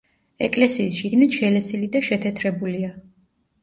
ეკლესიის 0.47 0.97
შიგნით 1.03 1.39
შელესილი 1.43 1.93
და 1.99 2.05
შეთეთრებულია. 2.11 2.95